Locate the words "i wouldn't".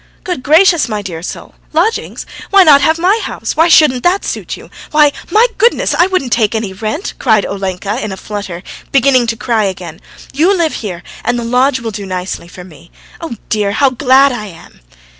5.93-6.31